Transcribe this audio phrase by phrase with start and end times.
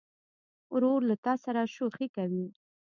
[0.73, 2.45] ورور له تا سره شوخي کوي.